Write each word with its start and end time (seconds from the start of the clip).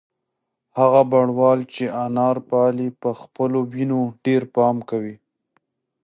هغه 0.77 1.01
بڼوال 1.11 1.59
چې 1.73 1.83
انار 2.05 2.37
پالي 2.49 2.87
په 3.01 3.09
خپلو 3.21 3.59
ونو 3.73 4.01
ډېر 4.25 4.41
پام 4.55 4.75
کوي. 4.89 5.15